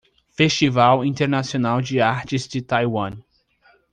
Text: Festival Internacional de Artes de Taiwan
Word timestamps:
Festival 0.31 1.01
Internacional 1.05 1.79
de 1.83 2.01
Artes 2.01 2.47
de 2.49 2.59
Taiwan 2.63 3.23